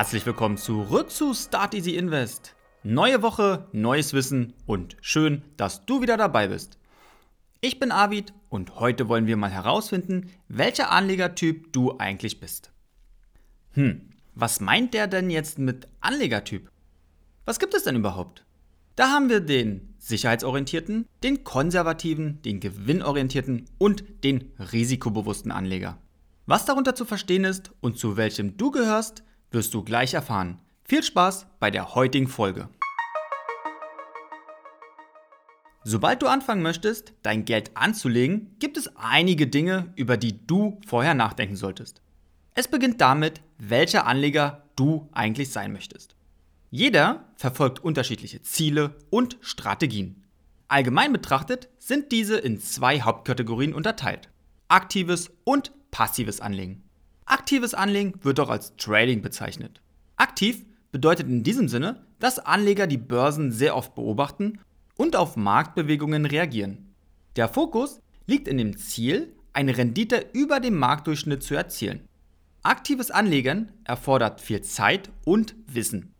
Herzlich 0.00 0.24
willkommen 0.24 0.56
zurück 0.56 1.10
zu 1.10 1.34
Start 1.34 1.74
Easy 1.74 1.94
Invest. 1.94 2.56
Neue 2.82 3.20
Woche, 3.20 3.68
neues 3.72 4.14
Wissen 4.14 4.54
und 4.64 4.96
schön, 5.02 5.42
dass 5.58 5.84
du 5.84 6.00
wieder 6.00 6.16
dabei 6.16 6.48
bist. 6.48 6.78
Ich 7.60 7.78
bin 7.78 7.92
Arvid 7.92 8.32
und 8.48 8.76
heute 8.76 9.10
wollen 9.10 9.26
wir 9.26 9.36
mal 9.36 9.50
herausfinden, 9.50 10.30
welcher 10.48 10.90
Anlegertyp 10.90 11.74
du 11.74 11.98
eigentlich 11.98 12.40
bist. 12.40 12.72
Hm, 13.72 14.08
was 14.34 14.62
meint 14.62 14.94
der 14.94 15.06
denn 15.06 15.28
jetzt 15.28 15.58
mit 15.58 15.86
Anlegertyp? 16.00 16.70
Was 17.44 17.58
gibt 17.58 17.74
es 17.74 17.84
denn 17.84 17.96
überhaupt? 17.96 18.46
Da 18.96 19.10
haben 19.10 19.28
wir 19.28 19.40
den 19.40 19.94
sicherheitsorientierten, 19.98 21.08
den 21.22 21.44
konservativen, 21.44 22.40
den 22.40 22.60
gewinnorientierten 22.60 23.66
und 23.76 24.02
den 24.24 24.50
risikobewussten 24.72 25.52
Anleger. 25.52 25.98
Was 26.46 26.64
darunter 26.64 26.94
zu 26.94 27.04
verstehen 27.04 27.44
ist 27.44 27.70
und 27.82 27.98
zu 27.98 28.16
welchem 28.16 28.56
du 28.56 28.70
gehörst, 28.70 29.24
wirst 29.50 29.74
du 29.74 29.82
gleich 29.82 30.14
erfahren. 30.14 30.60
Viel 30.84 31.02
Spaß 31.02 31.46
bei 31.58 31.70
der 31.70 31.94
heutigen 31.94 32.28
Folge. 32.28 32.68
Sobald 35.82 36.20
du 36.20 36.26
anfangen 36.26 36.62
möchtest, 36.62 37.14
dein 37.22 37.44
Geld 37.46 37.74
anzulegen, 37.74 38.54
gibt 38.58 38.76
es 38.76 38.94
einige 38.96 39.46
Dinge, 39.46 39.92
über 39.96 40.16
die 40.16 40.46
du 40.46 40.78
vorher 40.86 41.14
nachdenken 41.14 41.56
solltest. 41.56 42.02
Es 42.54 42.68
beginnt 42.68 43.00
damit, 43.00 43.40
welcher 43.58 44.06
Anleger 44.06 44.64
du 44.76 45.08
eigentlich 45.12 45.50
sein 45.50 45.72
möchtest. 45.72 46.16
Jeder 46.70 47.24
verfolgt 47.36 47.82
unterschiedliche 47.82 48.42
Ziele 48.42 48.96
und 49.08 49.38
Strategien. 49.40 50.24
Allgemein 50.68 51.12
betrachtet 51.12 51.68
sind 51.78 52.12
diese 52.12 52.36
in 52.36 52.60
zwei 52.60 53.00
Hauptkategorien 53.00 53.74
unterteilt. 53.74 54.28
Aktives 54.68 55.30
und 55.44 55.72
passives 55.90 56.40
Anlegen. 56.40 56.84
Aktives 57.30 57.74
Anlegen 57.74 58.14
wird 58.22 58.40
auch 58.40 58.50
als 58.50 58.74
Trading 58.76 59.22
bezeichnet. 59.22 59.80
Aktiv 60.16 60.64
bedeutet 60.90 61.28
in 61.28 61.44
diesem 61.44 61.68
Sinne, 61.68 62.04
dass 62.18 62.40
Anleger 62.40 62.88
die 62.88 62.98
Börsen 62.98 63.52
sehr 63.52 63.76
oft 63.76 63.94
beobachten 63.94 64.58
und 64.96 65.14
auf 65.14 65.36
Marktbewegungen 65.36 66.26
reagieren. 66.26 66.92
Der 67.36 67.48
Fokus 67.48 68.00
liegt 68.26 68.48
in 68.48 68.58
dem 68.58 68.76
Ziel, 68.76 69.32
eine 69.52 69.78
Rendite 69.78 70.26
über 70.32 70.58
dem 70.58 70.76
Marktdurchschnitt 70.76 71.44
zu 71.44 71.54
erzielen. 71.54 72.00
Aktives 72.64 73.12
Anlegen 73.12 73.70
erfordert 73.84 74.40
viel 74.40 74.62
Zeit 74.62 75.10
und 75.24 75.54
Wissen. 75.68 76.12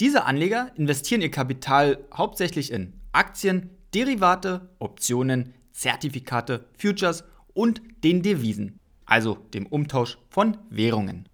Diese 0.00 0.26
Anleger 0.26 0.70
investieren 0.76 1.22
ihr 1.22 1.30
Kapital 1.30 2.04
hauptsächlich 2.12 2.72
in 2.72 2.92
Aktien, 3.12 3.70
Derivate, 3.94 4.68
Optionen, 4.80 5.54
Zertifikate, 5.72 6.66
Futures 6.76 7.24
und 7.54 7.80
den 8.04 8.22
Devisen, 8.22 8.77
also 9.08 9.34
dem 9.54 9.66
Umtausch 9.66 10.18
von 10.28 10.58
Währungen. 10.70 11.28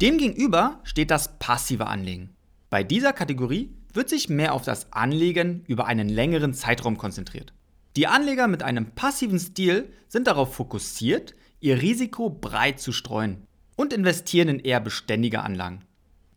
Demgegenüber 0.00 0.80
steht 0.84 1.10
das 1.10 1.38
passive 1.38 1.86
Anlegen. 1.88 2.30
Bei 2.70 2.82
dieser 2.82 3.12
Kategorie 3.12 3.74
wird 3.92 4.08
sich 4.08 4.28
mehr 4.28 4.54
auf 4.54 4.62
das 4.62 4.92
Anlegen 4.92 5.64
über 5.66 5.86
einen 5.86 6.08
längeren 6.08 6.54
Zeitraum 6.54 6.96
konzentriert. 6.96 7.52
Die 7.96 8.06
Anleger 8.06 8.46
mit 8.46 8.62
einem 8.62 8.92
passiven 8.92 9.38
Stil 9.38 9.90
sind 10.08 10.26
darauf 10.26 10.54
fokussiert, 10.54 11.34
ihr 11.60 11.80
Risiko 11.80 12.28
breit 12.30 12.78
zu 12.78 12.92
streuen 12.92 13.46
und 13.74 13.92
investieren 13.92 14.48
in 14.48 14.60
eher 14.60 14.80
beständige 14.80 15.42
Anlagen. 15.42 15.80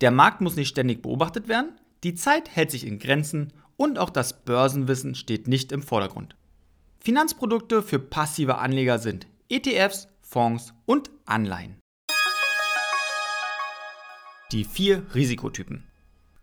Der 0.02 0.12
Markt 0.12 0.40
muss 0.42 0.56
nicht 0.56 0.70
ständig 0.70 1.02
beobachtet 1.02 1.48
werden, 1.48 1.74
die 2.04 2.16
Zeit 2.16 2.50
hält 2.56 2.72
sich 2.72 2.88
in 2.88 2.98
Grenzen 2.98 3.52
und 3.76 4.00
auch 4.00 4.10
das 4.10 4.46
Börsenwissen 4.46 5.16
steht 5.16 5.50
nicht 5.50 5.74
im 5.74 5.82
Vordergrund. 5.82 6.36
Finanzprodukte 7.00 7.82
für 7.82 8.00
passive 8.00 8.58
Anleger 8.58 9.00
sind 9.00 9.28
ETFs, 9.50 10.08
Fonds 10.30 10.76
und 10.86 11.10
Anleihen. 11.26 11.80
Die 14.52 14.64
vier 14.64 15.04
Risikotypen. 15.16 15.88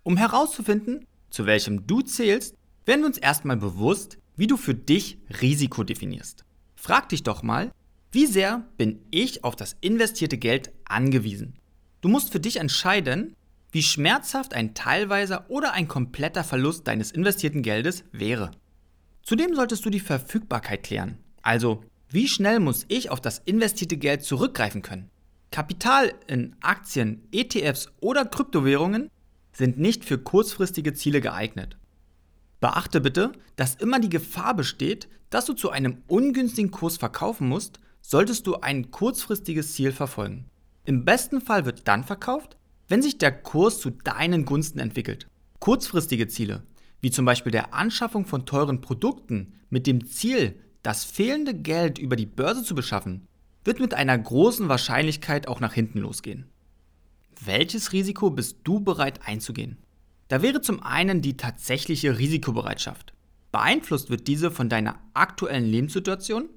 Um 0.02 0.16
herauszufinden, 0.16 1.06
zu 1.30 1.46
welchem 1.46 1.86
du 1.86 2.00
zählst, 2.00 2.56
werden 2.84 3.02
wir 3.02 3.06
uns 3.06 3.18
erstmal 3.18 3.56
bewusst, 3.56 4.18
wie 4.36 4.48
du 4.48 4.56
für 4.56 4.74
dich 4.74 5.18
Risiko 5.40 5.84
definierst. 5.84 6.44
Frag 6.74 7.08
dich 7.10 7.22
doch 7.22 7.44
mal, 7.44 7.70
wie 8.10 8.26
sehr 8.26 8.64
bin 8.76 9.04
ich 9.12 9.44
auf 9.44 9.54
das 9.54 9.76
investierte 9.80 10.36
Geld 10.36 10.72
angewiesen? 10.84 11.54
Du 12.00 12.08
musst 12.08 12.32
für 12.32 12.40
dich 12.40 12.56
entscheiden, 12.56 13.36
wie 13.70 13.84
schmerzhaft 13.84 14.52
ein 14.52 14.74
teilweiser 14.74 15.48
oder 15.48 15.74
ein 15.74 15.86
kompletter 15.86 16.42
Verlust 16.42 16.88
deines 16.88 17.12
investierten 17.12 17.62
Geldes 17.62 18.02
wäre. 18.10 18.50
Zudem 19.22 19.54
solltest 19.54 19.84
du 19.84 19.90
die 19.90 20.00
Verfügbarkeit 20.00 20.82
klären. 20.82 21.18
Also, 21.42 21.84
wie 22.08 22.28
schnell 22.28 22.60
muss 22.60 22.84
ich 22.88 23.10
auf 23.10 23.20
das 23.20 23.42
investierte 23.44 23.96
Geld 23.96 24.22
zurückgreifen 24.22 24.82
können? 24.82 25.10
Kapital 25.50 26.12
in 26.26 26.54
Aktien, 26.60 27.26
ETFs 27.32 27.88
oder 28.00 28.24
Kryptowährungen 28.24 29.10
sind 29.52 29.78
nicht 29.78 30.04
für 30.04 30.18
kurzfristige 30.18 30.94
Ziele 30.94 31.20
geeignet. 31.20 31.76
Beachte 32.60 33.00
bitte, 33.00 33.32
dass 33.56 33.74
immer 33.74 33.98
die 33.98 34.08
Gefahr 34.08 34.54
besteht, 34.54 35.08
dass 35.30 35.46
du 35.46 35.54
zu 35.54 35.70
einem 35.70 36.02
ungünstigen 36.06 36.70
Kurs 36.70 36.96
verkaufen 36.96 37.48
musst, 37.48 37.80
solltest 38.02 38.46
du 38.46 38.56
ein 38.56 38.90
kurzfristiges 38.90 39.74
Ziel 39.74 39.92
verfolgen. 39.92 40.44
Im 40.84 41.04
besten 41.04 41.40
Fall 41.40 41.64
wird 41.64 41.88
dann 41.88 42.04
verkauft, 42.04 42.56
wenn 42.88 43.02
sich 43.02 43.18
der 43.18 43.32
Kurs 43.32 43.80
zu 43.80 43.90
deinen 43.90 44.44
Gunsten 44.44 44.78
entwickelt. 44.78 45.26
Kurzfristige 45.58 46.28
Ziele, 46.28 46.62
wie 47.00 47.10
zum 47.10 47.24
Beispiel 47.24 47.50
der 47.50 47.74
Anschaffung 47.74 48.26
von 48.26 48.46
teuren 48.46 48.80
Produkten 48.80 49.54
mit 49.70 49.86
dem 49.86 50.06
Ziel, 50.06 50.54
das 50.86 51.02
fehlende 51.02 51.52
Geld 51.52 51.98
über 51.98 52.14
die 52.14 52.26
Börse 52.26 52.62
zu 52.62 52.76
beschaffen, 52.76 53.26
wird 53.64 53.80
mit 53.80 53.92
einer 53.92 54.16
großen 54.16 54.68
Wahrscheinlichkeit 54.68 55.48
auch 55.48 55.58
nach 55.58 55.72
hinten 55.72 55.98
losgehen. 55.98 56.46
Welches 57.44 57.92
Risiko 57.92 58.30
bist 58.30 58.58
du 58.62 58.78
bereit 58.78 59.18
einzugehen? 59.26 59.78
Da 60.28 60.42
wäre 60.42 60.60
zum 60.60 60.80
einen 60.84 61.22
die 61.22 61.36
tatsächliche 61.36 62.20
Risikobereitschaft. 62.20 63.14
Beeinflusst 63.50 64.10
wird 64.10 64.28
diese 64.28 64.52
von 64.52 64.68
deiner 64.68 65.00
aktuellen 65.12 65.64
Lebenssituation, 65.64 66.48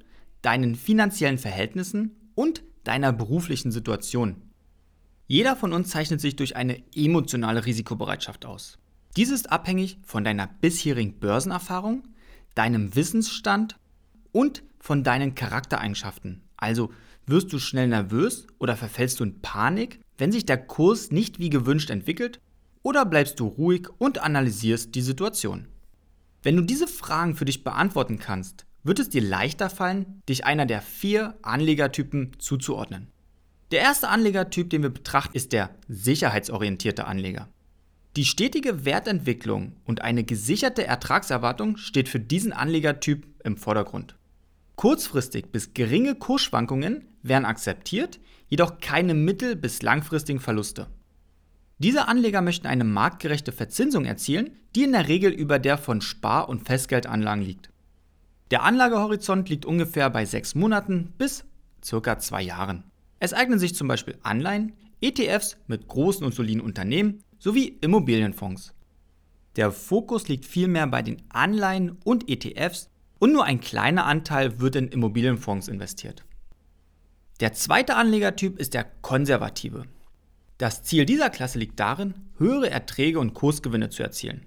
deinen 0.44 0.76
finanziellen 0.76 1.40
Verhältnissen 1.40 2.16
und 2.36 2.62
deiner 2.84 3.12
beruflichen 3.12 3.72
Situation. 3.72 4.44
Jeder 5.26 5.56
von 5.56 5.74
uns 5.74 5.90
zeichnet 5.90 6.22
sich 6.22 6.36
durch 6.36 6.56
eine 6.56 6.84
emotionale 6.96 7.66
Risikobereitschaft 7.66 8.46
aus. 8.46 8.78
Dies 9.18 9.32
ist 9.32 9.52
abhängig 9.52 9.98
von 10.04 10.24
deiner 10.24 10.46
bisherigen 10.46 11.20
Börsenerfahrung, 11.20 12.04
deinem 12.54 12.96
Wissensstand 12.96 13.79
und 14.32 14.64
von 14.80 15.04
deinen 15.04 15.36
Charaktereigenschaften. 15.36 16.42
Also 16.58 16.92
wirst 17.26 17.54
du 17.54 17.60
schnell 17.60 17.88
nervös 17.88 18.48
oder 18.58 18.76
verfällst 18.76 19.20
du 19.20 19.24
in 19.24 19.42
Panik, 19.42 20.00
wenn 20.18 20.32
sich 20.32 20.46
der 20.46 20.58
Kurs 20.58 21.12
nicht 21.12 21.40
wie 21.40 21.50
gewünscht 21.50 21.90
entwickelt, 21.90 22.40
oder 22.82 23.06
bleibst 23.06 23.40
du 23.40 23.48
ruhig 23.48 23.88
und 23.98 24.20
analysierst 24.20 24.96
die 24.96 25.02
Situation. 25.02 25.68
Wenn 26.42 26.56
du 26.56 26.62
diese 26.62 26.88
Fragen 26.88 27.36
für 27.36 27.46
dich 27.46 27.64
beantworten 27.64 28.20
kannst, 28.20 28.66
wird 28.84 29.00
es 29.00 29.10
dir 29.10 29.22
leichter 29.22 29.70
fallen, 29.70 30.22
dich 30.28 30.46
einer 30.46 30.66
der 30.66 30.82
vier 30.82 31.38
Anlegertypen 31.42 32.32
zuzuordnen. 32.40 33.08
Der 33.72 33.82
erste 33.82 34.08
Anlegertyp, 34.08 34.70
den 34.70 34.82
wir 34.82 34.90
betrachten, 34.90 35.36
ist 35.36 35.52
der 35.54 35.76
sicherheitsorientierte 35.88 37.06
Anleger. 37.06 37.50
Die 38.16 38.26
stetige 38.26 38.86
Wertentwicklung 38.86 39.76
und 39.86 40.02
eine 40.02 40.24
gesicherte 40.24 40.86
Ertragserwartung 40.86 41.78
steht 41.78 42.10
für 42.10 42.20
diesen 42.20 42.54
Anlegertyp 42.54 43.28
im 43.44 43.58
Vordergrund. 43.58 44.16
Kurzfristig 44.80 45.52
bis 45.52 45.74
geringe 45.74 46.16
Kursschwankungen 46.16 47.04
werden 47.22 47.44
akzeptiert, 47.44 48.18
jedoch 48.48 48.80
keine 48.80 49.14
mittel- 49.14 49.58
bis 49.58 49.82
langfristigen 49.82 50.40
Verluste. 50.40 50.88
Diese 51.80 52.08
Anleger 52.08 52.42
möchten 52.42 52.66
eine 52.66 52.86
marktgerechte 52.86 53.52
Verzinsung 53.52 54.06
erzielen, 54.06 54.52
die 54.78 54.84
in 54.84 54.94
der 54.94 55.10
Regel 55.10 55.34
über 55.34 55.60
der 55.60 55.78
von 55.78 56.00
Spar- 56.00 56.48
und 56.48 56.66
Festgeldanlagen 56.66 57.44
liegt. 57.44 57.72
Der 58.52 58.64
Anlagehorizont 58.64 59.50
liegt 59.50 59.66
ungefähr 59.66 60.10
bei 60.10 60.24
sechs 60.24 60.56
Monaten 60.56 61.14
bis 61.18 61.44
circa 61.84 62.18
zwei 62.18 62.44
Jahren. 62.44 62.86
Es 63.20 63.34
eignen 63.34 63.60
sich 63.60 63.76
zum 63.76 63.90
Beispiel 63.90 64.18
Anleihen, 64.24 64.72
ETFs 65.02 65.58
mit 65.68 65.90
großen 65.90 66.26
und 66.26 66.34
soliden 66.34 66.62
Unternehmen 66.62 67.22
sowie 67.38 67.78
Immobilienfonds. 67.82 68.74
Der 69.58 69.74
Fokus 69.74 70.30
liegt 70.30 70.46
vielmehr 70.46 70.88
bei 70.88 71.02
den 71.02 71.22
Anleihen 71.28 71.98
und 72.06 72.30
ETFs 72.30 72.90
und 73.20 73.34
nur 73.34 73.44
ein 73.44 73.60
kleiner 73.60 74.06
Anteil 74.06 74.60
wird 74.60 74.76
in 74.76 74.88
Immobilienfonds 74.88 75.68
investiert. 75.68 76.24
Der 77.40 77.54
zweite 77.54 77.96
Anlegertyp 77.96 78.58
ist 78.58 78.74
der 78.74 78.86
konservative. 79.02 79.84
Das 80.58 80.84
Ziel 80.84 81.06
dieser 81.06 81.30
Klasse 81.30 81.60
liegt 81.60 81.80
darin, 81.80 82.14
höhere 82.38 82.70
Erträge 82.70 83.20
und 83.20 83.34
Kursgewinne 83.34 83.90
zu 83.90 84.04
erzielen. 84.04 84.46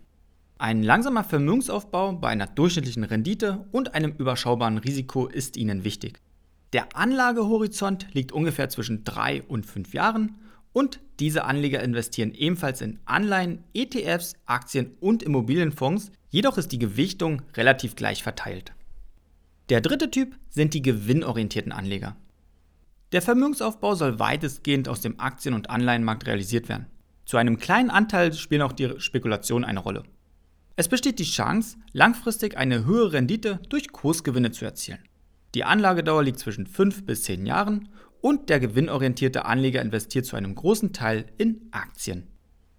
Ein 0.59 0.83
langsamer 0.83 1.25
Vermögensaufbau 1.25 2.13
bei 2.13 2.29
einer 2.29 2.47
durchschnittlichen 2.47 3.05
Rendite 3.05 3.65
und 3.73 3.95
einem 3.95 4.13
überschaubaren 4.13 4.79
Risiko 4.79 5.27
ist 5.27 5.57
ihnen 5.57 5.85
wichtig. 5.85 6.21
Der 6.73 6.95
Anlagehorizont 6.97 8.07
liegt 8.13 8.33
ungefähr 8.33 8.69
zwischen 8.69 9.05
drei 9.05 9.43
und 9.43 9.67
fünf 9.67 9.95
Jahren 9.95 10.37
und 10.73 11.01
diese 11.19 11.45
Anleger 11.45 11.83
investieren 11.83 12.33
ebenfalls 12.33 12.81
in 12.81 12.99
Anleihen, 13.05 13.65
ETFs, 13.75 14.35
Aktien 14.47 14.97
und 15.01 15.23
Immobilienfonds, 15.23 16.13
jedoch 16.32 16.58
ist 16.58 16.73
die 16.73 16.81
Gewichtung 16.81 17.43
relativ 17.55 17.94
gleich 17.94 18.25
verteilt. 18.25 18.73
Der 19.69 19.81
dritte 19.81 20.11
Typ 20.11 20.34
sind 20.50 20.75
die 20.75 20.82
gewinnorientierten 20.82 21.70
Anleger. 21.70 22.17
Der 23.12 23.23
Vermögensaufbau 23.23 23.94
soll 23.94 24.19
weitestgehend 24.19 24.88
aus 24.88 25.02
dem 25.02 25.20
Aktien- 25.20 25.55
und 25.55 25.70
Anleihenmarkt 25.70 26.26
realisiert 26.26 26.69
werden. 26.69 26.87
Zu 27.26 27.37
einem 27.37 27.58
kleinen 27.58 27.90
Anteil 27.90 28.32
spielen 28.32 28.62
auch 28.62 28.73
die 28.73 28.99
Spekulationen 28.99 29.64
eine 29.64 29.81
Rolle. 29.81 30.02
Es 30.75 30.88
besteht 30.88 31.19
die 31.19 31.25
Chance, 31.25 31.76
langfristig 31.93 32.56
eine 32.56 32.87
höhere 32.87 33.12
Rendite 33.12 33.61
durch 33.69 33.93
Kursgewinne 33.93 34.50
zu 34.50 34.64
erzielen. 34.64 34.99
Die 35.55 35.64
Anlagedauer 35.64 36.25
liegt 36.25 36.38
zwischen 36.38 36.67
5 36.67 37.05
bis 37.05 37.25
10 37.25 37.44
Jahren 37.44 37.90
und 38.23 38.49
der 38.49 38.58
gewinnorientierte 38.58 39.44
Anleger 39.44 39.82
investiert 39.82 40.25
zu 40.25 40.37
einem 40.37 40.55
großen 40.55 40.94
Teil 40.94 41.26
in 41.37 41.69
Aktien. 41.73 42.31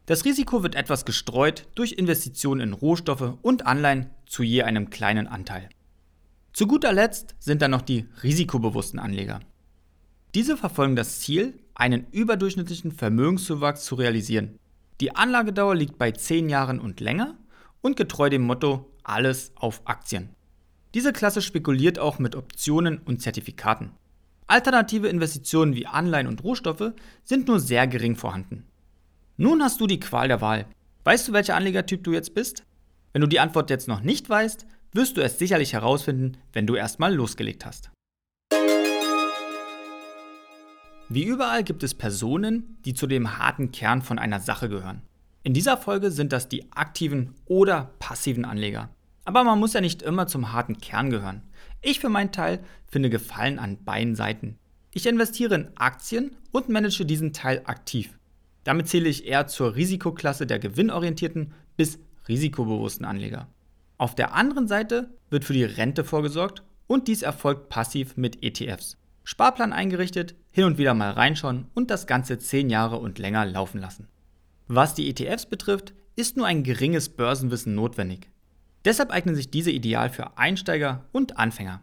Das 0.06 0.26
Risiko 0.26 0.64
wird 0.64 0.76
etwas 0.76 1.06
gestreut 1.06 1.68
durch 1.76 1.94
Investitionen 1.94 2.60
in 2.60 2.74
Rohstoffe 2.74 3.38
und 3.42 3.66
Anleihen 3.66 4.10
zu 4.26 4.44
je 4.44 4.64
einem 4.64 4.90
kleinen 4.90 5.28
Anteil. 5.28 5.70
Zu 6.52 6.68
guter 6.68 6.92
Letzt 6.92 7.36
sind 7.40 7.62
dann 7.62 7.72
noch 7.72 7.82
die 7.82 8.06
risikobewussten 8.22 9.00
Anleger. 9.00 9.40
Diese 10.36 10.58
verfolgen 10.58 10.98
das 10.98 11.22
Ziel, 11.22 11.58
einen 11.74 12.06
überdurchschnittlichen 12.12 12.92
Vermögenszuwachs 12.92 13.86
zu 13.86 13.96
realisieren. 13.96 14.60
Die 15.00 15.16
Anlagedauer 15.16 15.74
liegt 15.74 15.98
bei 15.98 16.12
10 16.12 16.50
Jahren 16.50 16.80
und 16.80 17.00
länger 17.00 17.38
und 17.82 17.96
getreu 17.96 18.30
dem 18.30 18.44
Motto 18.44 18.92
alles 19.04 19.54
auf 19.56 19.82
Aktien. 19.86 20.30
Diese 20.94 21.14
Klasse 21.14 21.42
spekuliert 21.42 21.98
auch 21.98 22.20
mit 22.20 22.36
Optionen 22.36 23.00
und 23.00 23.22
Zertifikaten. 23.22 23.92
Alternative 24.48 25.08
Investitionen 25.08 25.76
wie 25.76 25.88
Anleihen 25.88 26.28
und 26.28 26.44
Rohstoffe 26.44 26.92
sind 27.24 27.48
nur 27.48 27.60
sehr 27.60 27.88
gering 27.88 28.16
vorhanden. 28.16 28.66
Nun 29.38 29.64
hast 29.64 29.82
du 29.82 29.88
die 29.88 30.00
Qual 30.00 30.28
der 30.28 30.42
Wahl. 30.42 30.68
Weißt 31.06 31.28
du, 31.28 31.34
welcher 31.34 31.56
Anlegertyp 31.56 32.04
du 32.04 32.14
jetzt 32.14 32.36
bist? 32.36 32.66
Wenn 33.14 33.22
du 33.22 33.28
die 33.28 33.40
Antwort 33.40 33.72
jetzt 33.72 33.88
noch 33.88 34.02
nicht 34.02 34.30
weißt, 34.30 34.68
wirst 34.92 35.18
du 35.18 35.22
es 35.22 35.40
sicherlich 35.40 35.74
herausfinden, 35.74 36.38
wenn 36.54 36.68
du 36.68 36.76
erstmal 36.76 37.16
losgelegt 37.16 37.66
hast. 37.66 37.90
Wie 41.10 41.24
überall 41.24 41.64
gibt 41.64 41.82
es 41.82 41.96
Personen, 41.96 42.78
die 42.86 42.94
zu 42.94 43.08
dem 43.08 43.40
harten 43.40 43.72
Kern 43.72 44.04
von 44.04 44.20
einer 44.20 44.40
Sache 44.40 44.70
gehören. 44.70 45.02
In 45.42 45.56
dieser 45.56 45.78
Folge 45.78 46.12
sind 46.12 46.32
das 46.32 46.48
die 46.48 46.72
aktiven 46.72 47.34
oder 47.46 47.92
passiven 47.98 48.46
Anleger. 48.46 48.90
Aber 49.26 49.44
man 49.44 49.60
muss 49.60 49.74
ja 49.74 49.82
nicht 49.82 50.04
immer 50.04 50.28
zum 50.28 50.54
harten 50.54 50.78
Kern 50.78 51.10
gehören. 51.10 51.42
Ich 51.82 52.00
für 52.00 52.10
meinen 52.10 52.32
Teil 52.32 52.64
finde 52.86 53.10
Gefallen 53.10 53.58
an 53.58 53.84
beiden 53.84 54.16
Seiten. 54.16 54.60
Ich 54.94 55.08
investiere 55.08 55.56
in 55.56 55.76
Aktien 55.76 56.36
und 56.52 56.70
manage 56.70 57.04
diesen 57.04 57.34
Teil 57.34 57.64
aktiv. 57.66 58.20
Damit 58.64 58.88
zähle 58.88 59.10
ich 59.10 59.26
eher 59.26 59.48
zur 59.48 59.76
Risikoklasse 59.76 60.48
der 60.48 60.60
gewinnorientierten 60.60 61.54
bis 61.76 62.00
risikobewussten 62.28 63.06
Anleger. 63.06 63.48
Auf 63.98 64.16
der 64.16 64.34
anderen 64.34 64.68
Seite 64.68 65.10
wird 65.30 65.46
für 65.46 65.54
die 65.54 65.64
Rente 65.64 66.04
vorgesorgt 66.04 66.64
und 66.88 67.08
dies 67.08 67.22
erfolgt 67.22 67.70
passiv 67.70 68.18
mit 68.18 68.44
ETFs. 68.44 68.98
Sparplan 69.24 69.74
eingerichtet, 69.74 70.36
hin 70.52 70.66
und 70.66 70.78
wieder 70.78 70.94
mal 70.94 71.12
reinschauen 71.12 71.68
und 71.74 71.90
das 71.90 72.08
Ganze 72.08 72.38
10 72.38 72.70
Jahre 72.70 72.98
und 72.98 73.20
länger 73.20 73.46
laufen 73.46 73.80
lassen. 73.80 74.08
Was 74.68 74.96
die 74.96 75.10
ETFs 75.10 75.46
betrifft, 75.46 75.94
ist 76.16 76.38
nur 76.38 76.46
ein 76.46 76.64
geringes 76.64 77.10
Börsenwissen 77.10 77.76
notwendig. 77.76 78.30
Deshalb 78.86 79.12
eignen 79.12 79.36
sich 79.36 79.50
diese 79.50 79.72
ideal 79.72 80.10
für 80.10 80.38
Einsteiger 80.38 81.06
und 81.12 81.38
Anfänger. 81.38 81.82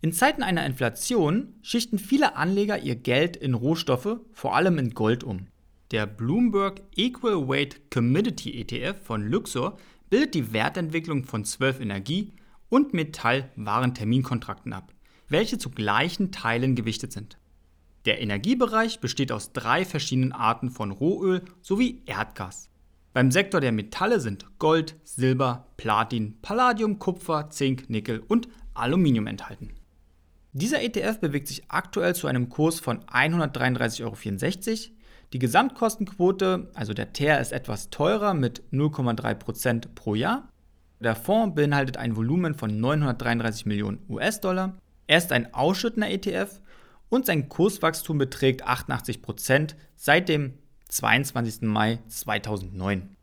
In 0.00 0.12
Zeiten 0.12 0.42
einer 0.42 0.64
Inflation 0.64 1.54
schichten 1.60 1.98
viele 1.98 2.36
Anleger 2.36 2.78
ihr 2.78 2.96
Geld 2.96 3.36
in 3.36 3.54
Rohstoffe, 3.54 4.20
vor 4.32 4.56
allem 4.56 4.78
in 4.78 4.94
Gold 4.94 5.24
um. 5.24 5.48
Der 5.90 6.06
Bloomberg 6.06 6.82
Equal 6.94 7.48
Weight 7.48 7.90
Commodity 7.90 8.60
ETF 8.60 8.94
von 9.02 9.26
Luxor 9.26 9.76
bildet 10.08 10.34
die 10.34 10.52
Wertentwicklung 10.52 11.24
von 11.24 11.44
zwölf 11.44 11.80
Energie- 11.80 12.32
und 12.68 12.94
Metall-Waren-Terminkontrakten 12.94 14.72
ab, 14.72 14.94
welche 15.28 15.58
zu 15.58 15.70
gleichen 15.70 16.30
Teilen 16.30 16.76
gewichtet 16.76 17.12
sind. 17.12 17.38
Der 18.04 18.20
Energiebereich 18.22 19.00
besteht 19.00 19.32
aus 19.32 19.52
drei 19.52 19.84
verschiedenen 19.84 20.30
Arten 20.30 20.70
von 20.70 20.92
Rohöl 20.92 21.42
sowie 21.60 22.02
Erdgas. 22.06 22.70
Beim 23.12 23.32
Sektor 23.32 23.60
der 23.60 23.72
Metalle 23.72 24.20
sind 24.20 24.46
Gold, 24.60 24.94
Silber, 25.02 25.66
Platin, 25.76 26.40
Palladium, 26.40 27.00
Kupfer, 27.00 27.50
Zink, 27.50 27.90
Nickel 27.90 28.20
und 28.20 28.46
Aluminium 28.74 29.26
enthalten. 29.26 29.70
Dieser 30.52 30.82
ETF 30.82 31.18
bewegt 31.18 31.48
sich 31.48 31.64
aktuell 31.68 32.14
zu 32.14 32.28
einem 32.28 32.48
Kurs 32.48 32.78
von 32.78 33.00
133,64 33.06 34.04
Euro 34.04 34.99
die 35.32 35.38
Gesamtkostenquote, 35.38 36.70
also 36.74 36.92
der 36.92 37.12
TER, 37.12 37.40
ist 37.40 37.52
etwas 37.52 37.90
teurer 37.90 38.34
mit 38.34 38.62
0,3% 38.72 39.86
pro 39.94 40.16
Jahr. 40.16 40.48
Der 40.98 41.14
Fonds 41.14 41.54
beinhaltet 41.54 41.96
ein 41.96 42.16
Volumen 42.16 42.54
von 42.54 42.80
933 42.80 43.64
Millionen 43.64 44.00
US-Dollar. 44.08 44.76
Er 45.06 45.18
ist 45.18 45.30
ein 45.30 45.54
ausschüttender 45.54 46.10
ETF 46.10 46.60
und 47.08 47.26
sein 47.26 47.48
Kurswachstum 47.48 48.18
beträgt 48.18 48.66
88% 48.66 49.76
seit 49.94 50.28
dem 50.28 50.54
22. 50.88 51.62
Mai 51.62 52.00
2009. 52.08 53.16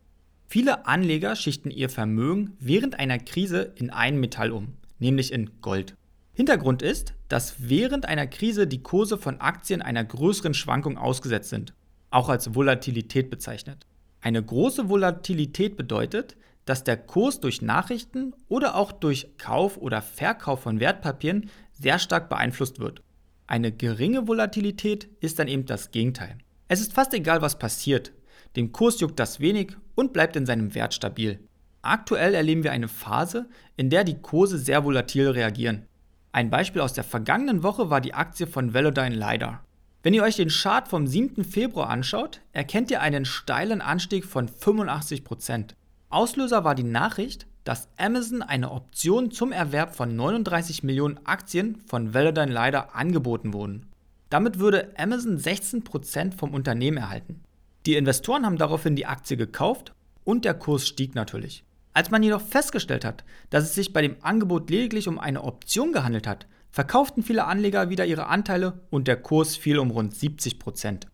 Viele 0.46 0.86
Anleger 0.86 1.36
schichten 1.36 1.70
ihr 1.70 1.90
Vermögen 1.90 2.56
während 2.58 2.98
einer 2.98 3.18
Krise 3.18 3.74
in 3.76 3.90
ein 3.90 4.18
Metall 4.18 4.50
um, 4.50 4.72
nämlich 4.98 5.30
in 5.30 5.60
Gold. 5.60 5.94
Hintergrund 6.32 6.80
ist, 6.80 7.12
dass 7.28 7.68
während 7.68 8.06
einer 8.06 8.26
Krise 8.26 8.66
die 8.66 8.82
Kurse 8.82 9.18
von 9.18 9.42
Aktien 9.42 9.82
einer 9.82 10.04
größeren 10.04 10.54
Schwankung 10.54 10.96
ausgesetzt 10.96 11.50
sind 11.50 11.74
auch 12.10 12.28
als 12.28 12.54
Volatilität 12.54 13.30
bezeichnet. 13.30 13.86
Eine 14.20 14.42
große 14.42 14.88
Volatilität 14.88 15.76
bedeutet, 15.76 16.36
dass 16.64 16.84
der 16.84 16.96
Kurs 16.96 17.40
durch 17.40 17.62
Nachrichten 17.62 18.34
oder 18.48 18.74
auch 18.74 18.92
durch 18.92 19.38
Kauf 19.38 19.78
oder 19.78 20.02
Verkauf 20.02 20.60
von 20.60 20.80
Wertpapieren 20.80 21.50
sehr 21.72 21.98
stark 21.98 22.28
beeinflusst 22.28 22.78
wird. 22.78 23.02
Eine 23.46 23.72
geringe 23.72 24.28
Volatilität 24.28 25.08
ist 25.20 25.38
dann 25.38 25.48
eben 25.48 25.64
das 25.64 25.90
Gegenteil. 25.90 26.36
Es 26.66 26.80
ist 26.80 26.92
fast 26.92 27.14
egal, 27.14 27.40
was 27.40 27.58
passiert. 27.58 28.12
Dem 28.56 28.72
Kurs 28.72 29.00
juckt 29.00 29.18
das 29.18 29.40
wenig 29.40 29.76
und 29.94 30.12
bleibt 30.12 30.36
in 30.36 30.44
seinem 30.44 30.74
Wert 30.74 30.92
stabil. 30.92 31.40
Aktuell 31.80 32.34
erleben 32.34 32.64
wir 32.64 32.72
eine 32.72 32.88
Phase, 32.88 33.48
in 33.76 33.88
der 33.88 34.04
die 34.04 34.20
Kurse 34.20 34.58
sehr 34.58 34.84
volatil 34.84 35.30
reagieren. 35.30 35.86
Ein 36.32 36.50
Beispiel 36.50 36.82
aus 36.82 36.92
der 36.92 37.04
vergangenen 37.04 37.62
Woche 37.62 37.88
war 37.88 38.02
die 38.02 38.12
Aktie 38.14 38.46
von 38.46 38.74
Velodyne 38.74 39.14
LiDAR. 39.14 39.64
Wenn 40.02 40.14
ihr 40.14 40.22
euch 40.22 40.36
den 40.36 40.48
Chart 40.48 40.86
vom 40.86 41.08
7. 41.08 41.44
Februar 41.44 41.90
anschaut, 41.90 42.40
erkennt 42.52 42.90
ihr 42.92 43.00
einen 43.00 43.24
steilen 43.24 43.80
Anstieg 43.80 44.24
von 44.24 44.48
85%. 44.48 45.70
Auslöser 46.08 46.62
war 46.62 46.76
die 46.76 46.84
Nachricht, 46.84 47.48
dass 47.64 47.88
Amazon 47.96 48.42
eine 48.42 48.70
Option 48.70 49.32
zum 49.32 49.50
Erwerb 49.50 49.96
von 49.96 50.14
39 50.14 50.84
Millionen 50.84 51.18
Aktien 51.26 51.76
von 51.86 52.14
Velodyne 52.14 52.52
leider 52.52 52.94
angeboten 52.94 53.52
wurden. 53.52 53.86
Damit 54.30 54.60
würde 54.60 54.92
Amazon 54.96 55.36
16% 55.36 56.32
vom 56.32 56.54
Unternehmen 56.54 56.98
erhalten. 56.98 57.42
Die 57.84 57.96
Investoren 57.96 58.46
haben 58.46 58.56
daraufhin 58.56 58.94
die 58.94 59.06
Aktie 59.06 59.36
gekauft 59.36 59.94
und 60.22 60.44
der 60.44 60.54
Kurs 60.54 60.86
stieg 60.86 61.16
natürlich. 61.16 61.64
Als 61.92 62.10
man 62.10 62.22
jedoch 62.22 62.42
festgestellt 62.42 63.04
hat, 63.04 63.24
dass 63.50 63.64
es 63.64 63.74
sich 63.74 63.92
bei 63.92 64.02
dem 64.02 64.16
Angebot 64.20 64.70
lediglich 64.70 65.08
um 65.08 65.18
eine 65.18 65.42
Option 65.42 65.92
gehandelt 65.92 66.28
hat, 66.28 66.46
verkauften 66.78 67.24
viele 67.24 67.44
Anleger 67.44 67.90
wieder 67.90 68.06
ihre 68.06 68.28
Anteile 68.28 68.82
und 68.90 69.08
der 69.08 69.16
Kurs 69.16 69.56
fiel 69.56 69.80
um 69.80 69.90
rund 69.90 70.14
70% 70.14 71.08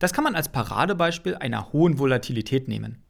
Das 0.00 0.12
kann 0.12 0.24
man 0.24 0.34
als 0.34 0.48
Paradebeispiel 0.48 1.36
einer 1.36 1.72
hohen 1.72 2.00
Volatilität 2.00 2.66
nehmen. 2.66 3.00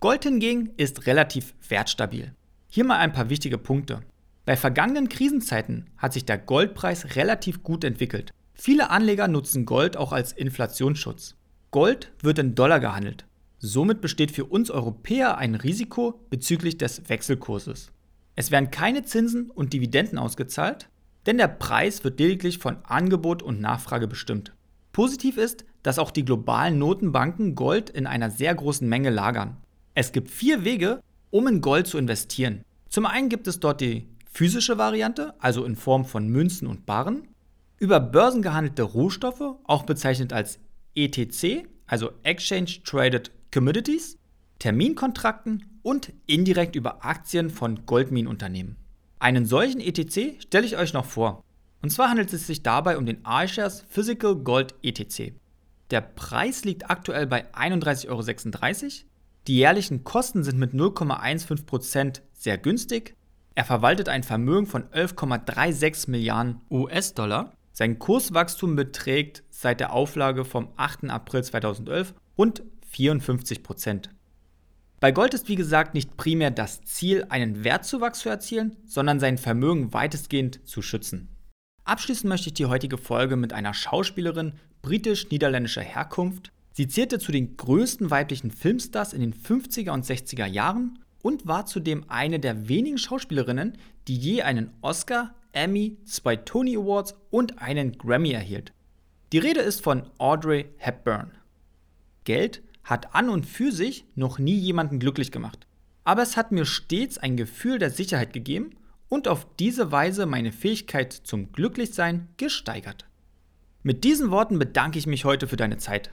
Gold 0.00 0.24
hingegen 0.24 0.72
ist 0.76 1.06
relativ 1.06 1.54
wertstabil. 1.68 2.34
Hier 2.68 2.84
mal 2.84 2.98
ein 2.98 3.12
paar 3.12 3.30
wichtige 3.30 3.58
Punkte. 3.58 4.00
Bei 4.44 4.56
vergangenen 4.56 5.08
Krisenzeiten 5.08 5.88
hat 5.98 6.12
sich 6.12 6.24
der 6.24 6.36
Goldpreis 6.36 7.14
relativ 7.14 7.62
gut 7.62 7.84
entwickelt. 7.84 8.32
Viele 8.52 8.90
Anleger 8.90 9.28
nutzen 9.28 9.66
Gold 9.66 9.96
auch 9.96 10.10
als 10.10 10.32
Inflationsschutz. 10.32 11.36
Gold 11.70 12.10
wird 12.22 12.40
in 12.40 12.56
Dollar 12.56 12.80
gehandelt. 12.80 13.24
Somit 13.60 14.00
besteht 14.00 14.32
für 14.32 14.46
uns 14.46 14.68
Europäer 14.68 15.38
ein 15.38 15.54
Risiko 15.54 16.26
bezüglich 16.28 16.76
des 16.76 17.08
Wechselkurses. 17.08 17.92
Es 18.34 18.50
werden 18.50 18.72
keine 18.72 19.04
Zinsen 19.04 19.48
und 19.52 19.72
Dividenden 19.72 20.18
ausgezahlt, 20.18 20.88
denn 21.26 21.38
der 21.38 21.48
Preis 21.48 22.04
wird 22.04 22.20
lediglich 22.20 22.58
von 22.58 22.78
Angebot 22.84 23.42
und 23.42 23.60
Nachfrage 23.60 24.06
bestimmt. 24.06 24.52
Positiv 24.92 25.36
ist, 25.36 25.64
dass 25.82 25.98
auch 25.98 26.10
die 26.10 26.24
globalen 26.24 26.78
Notenbanken 26.78 27.54
Gold 27.54 27.90
in 27.90 28.06
einer 28.06 28.30
sehr 28.30 28.54
großen 28.54 28.88
Menge 28.88 29.10
lagern. 29.10 29.56
Es 29.94 30.12
gibt 30.12 30.30
vier 30.30 30.64
Wege, 30.64 31.00
um 31.30 31.46
in 31.46 31.60
Gold 31.60 31.86
zu 31.86 31.98
investieren. 31.98 32.62
Zum 32.88 33.06
einen 33.06 33.28
gibt 33.28 33.46
es 33.48 33.60
dort 33.60 33.80
die 33.80 34.08
physische 34.30 34.78
Variante, 34.78 35.34
also 35.38 35.64
in 35.64 35.76
Form 35.76 36.04
von 36.04 36.28
Münzen 36.28 36.68
und 36.68 36.86
Barren, 36.86 37.28
über 37.78 38.00
börsengehandelte 38.00 38.82
Rohstoffe, 38.82 39.56
auch 39.64 39.82
bezeichnet 39.84 40.32
als 40.32 40.58
ETC, 40.94 41.68
also 41.86 42.12
Exchange 42.22 42.82
Traded 42.84 43.30
Commodities, 43.52 44.16
Terminkontrakten 44.58 45.64
und 45.82 46.12
indirekt 46.26 46.76
über 46.76 47.04
Aktien 47.04 47.50
von 47.50 47.84
Goldminenunternehmen. 47.84 48.76
Einen 49.24 49.46
solchen 49.46 49.80
ETC 49.80 50.42
stelle 50.42 50.66
ich 50.66 50.76
euch 50.76 50.92
noch 50.92 51.06
vor. 51.06 51.42
Und 51.80 51.88
zwar 51.88 52.10
handelt 52.10 52.30
es 52.34 52.46
sich 52.46 52.62
dabei 52.62 52.98
um 52.98 53.06
den 53.06 53.22
iShares 53.26 53.82
Physical 53.88 54.36
Gold 54.36 54.74
ETC. 54.82 55.32
Der 55.90 56.02
Preis 56.02 56.66
liegt 56.66 56.90
aktuell 56.90 57.26
bei 57.26 57.50
31,36 57.54 58.08
Euro. 58.10 58.90
Die 59.46 59.56
jährlichen 59.56 60.04
Kosten 60.04 60.44
sind 60.44 60.58
mit 60.58 60.74
0,15% 60.74 62.20
sehr 62.34 62.58
günstig. 62.58 63.14
Er 63.54 63.64
verwaltet 63.64 64.10
ein 64.10 64.24
Vermögen 64.24 64.66
von 64.66 64.84
11,36 64.90 66.10
Milliarden 66.10 66.60
US-Dollar. 66.70 67.54
Sein 67.72 67.98
Kurswachstum 67.98 68.76
beträgt 68.76 69.42
seit 69.48 69.80
der 69.80 69.94
Auflage 69.94 70.44
vom 70.44 70.68
8. 70.76 71.08
April 71.08 71.42
2011 71.42 72.12
rund 72.36 72.62
54%. 72.94 74.10
Bei 75.04 75.12
Gold 75.12 75.34
ist 75.34 75.50
wie 75.50 75.54
gesagt 75.54 75.92
nicht 75.92 76.16
primär 76.16 76.50
das 76.50 76.82
Ziel, 76.84 77.26
einen 77.28 77.62
Wertzuwachs 77.62 78.20
zu 78.20 78.30
erzielen, 78.30 78.74
sondern 78.86 79.20
sein 79.20 79.36
Vermögen 79.36 79.92
weitestgehend 79.92 80.66
zu 80.66 80.80
schützen. 80.80 81.28
Abschließen 81.84 82.26
möchte 82.26 82.48
ich 82.48 82.54
die 82.54 82.64
heutige 82.64 82.96
Folge 82.96 83.36
mit 83.36 83.52
einer 83.52 83.74
Schauspielerin 83.74 84.54
britisch-niederländischer 84.80 85.82
Herkunft. 85.82 86.52
Sie 86.72 86.88
zählte 86.88 87.18
zu 87.18 87.32
den 87.32 87.58
größten 87.58 88.10
weiblichen 88.10 88.50
Filmstars 88.50 89.12
in 89.12 89.20
den 89.20 89.34
50er 89.34 89.90
und 89.90 90.06
60er 90.06 90.46
Jahren 90.46 90.98
und 91.20 91.46
war 91.46 91.66
zudem 91.66 92.06
eine 92.08 92.40
der 92.40 92.70
wenigen 92.70 92.96
Schauspielerinnen, 92.96 93.76
die 94.08 94.16
je 94.16 94.40
einen 94.40 94.70
Oscar, 94.80 95.34
Emmy, 95.52 95.98
zwei 96.06 96.36
Tony 96.36 96.78
Awards 96.78 97.14
und 97.28 97.60
einen 97.60 97.98
Grammy 97.98 98.30
erhielt. 98.30 98.72
Die 99.34 99.38
Rede 99.38 99.60
ist 99.60 99.82
von 99.82 100.04
Audrey 100.16 100.64
Hepburn. 100.78 101.30
Geld 102.24 102.62
hat 102.84 103.14
an 103.14 103.28
und 103.28 103.46
für 103.46 103.72
sich 103.72 104.04
noch 104.14 104.38
nie 104.38 104.56
jemanden 104.56 104.98
glücklich 104.98 105.32
gemacht. 105.32 105.66
Aber 106.04 106.22
es 106.22 106.36
hat 106.36 106.52
mir 106.52 106.66
stets 106.66 107.18
ein 107.18 107.36
Gefühl 107.36 107.78
der 107.78 107.90
Sicherheit 107.90 108.32
gegeben 108.32 108.70
und 109.08 109.26
auf 109.26 109.46
diese 109.58 109.90
Weise 109.90 110.26
meine 110.26 110.52
Fähigkeit 110.52 111.12
zum 111.12 111.52
Glücklichsein 111.52 112.28
gesteigert. 112.36 113.06
Mit 113.82 114.04
diesen 114.04 114.30
Worten 114.30 114.58
bedanke 114.58 114.98
ich 114.98 115.06
mich 115.06 115.24
heute 115.24 115.46
für 115.46 115.56
deine 115.56 115.78
Zeit. 115.78 116.10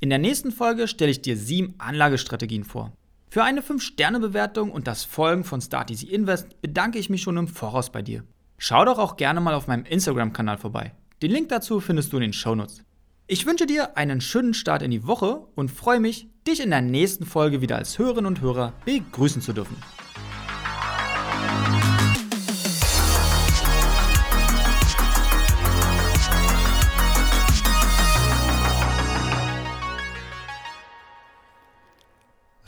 In 0.00 0.10
der 0.10 0.18
nächsten 0.18 0.52
Folge 0.52 0.88
stelle 0.88 1.10
ich 1.10 1.22
dir 1.22 1.36
sieben 1.36 1.74
Anlagestrategien 1.78 2.64
vor. 2.64 2.92
Für 3.28 3.42
eine 3.42 3.62
5-Sterne-Bewertung 3.62 4.70
und 4.70 4.86
das 4.86 5.04
Folgen 5.04 5.42
von 5.42 5.60
Start 5.60 5.90
Easy 5.90 6.06
Invest 6.06 6.60
bedanke 6.60 6.98
ich 6.98 7.10
mich 7.10 7.22
schon 7.22 7.36
im 7.36 7.48
Voraus 7.48 7.90
bei 7.90 8.02
dir. 8.02 8.22
Schau 8.58 8.84
doch 8.84 8.98
auch 8.98 9.16
gerne 9.16 9.40
mal 9.40 9.54
auf 9.54 9.66
meinem 9.66 9.84
Instagram-Kanal 9.84 10.58
vorbei. 10.58 10.92
Den 11.22 11.32
Link 11.32 11.48
dazu 11.48 11.80
findest 11.80 12.12
du 12.12 12.18
in 12.18 12.22
den 12.22 12.32
Shownotes. 12.32 12.83
Ich 13.26 13.46
wünsche 13.46 13.64
dir 13.64 13.96
einen 13.96 14.20
schönen 14.20 14.52
Start 14.52 14.82
in 14.82 14.90
die 14.90 15.06
Woche 15.06 15.46
und 15.54 15.70
freue 15.70 15.98
mich, 15.98 16.28
dich 16.46 16.60
in 16.60 16.68
der 16.68 16.82
nächsten 16.82 17.24
Folge 17.24 17.62
wieder 17.62 17.76
als 17.76 17.98
Hörerin 17.98 18.26
und 18.26 18.42
Hörer 18.42 18.74
begrüßen 18.84 19.40
zu 19.40 19.54
dürfen. 19.54 19.78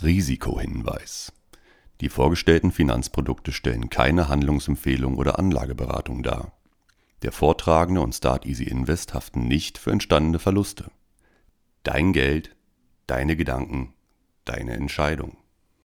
Risikohinweis. 0.03 1.35
Die 2.01 2.09
vorgestellten 2.09 2.73
Finanzprodukte 2.73 3.53
stellen 3.53 3.91
keine 3.91 4.31
Handlungsempfehlung 4.31 5.19
oder 5.19 5.39
Anlageberatung 5.39 6.23
dar. 6.23 6.56
Der 7.27 7.33
Vortragende 7.33 8.03
und 8.03 8.15
Start 8.15 8.47
Easy 8.47 8.63
Invest 8.63 9.13
haften 9.13 9.49
nicht 9.49 9.79
für 9.79 9.91
entstandene 9.91 10.39
Verluste. 10.39 10.93
Dein 11.83 12.13
Geld, 12.13 12.55
deine 13.09 13.35
Gedanken, 13.35 13.95
deine 14.45 14.75
Entscheidung. 14.75 15.37